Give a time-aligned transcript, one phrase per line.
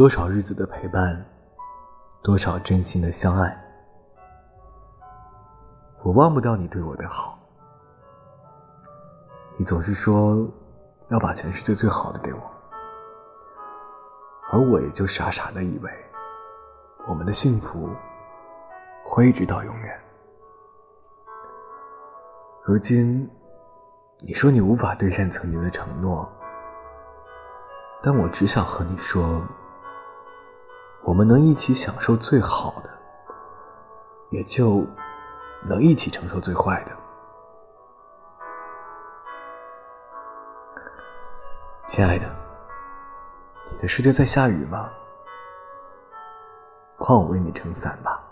[0.00, 1.22] 多少日子的陪伴，
[2.22, 3.54] 多少真心的相爱，
[6.02, 7.38] 我忘不掉你对我的好。
[9.58, 10.48] 你总是说
[11.08, 12.40] 要把全世界最好的给我，
[14.50, 15.90] 而我也就傻傻的以为
[17.06, 17.90] 我们的幸福
[19.04, 20.00] 会一直到永远。
[22.64, 23.30] 如今，
[24.20, 26.26] 你说你无法兑现曾经的承诺，
[28.02, 29.42] 但我只想和你说，
[31.10, 32.90] 我们能一起享受最好的，
[34.30, 34.86] 也就
[35.64, 36.92] 能一起承受最坏的。
[41.88, 42.32] 亲爱的，
[43.72, 44.88] 你的世界在下雨吗？
[46.96, 48.22] 换我为你撑伞吧。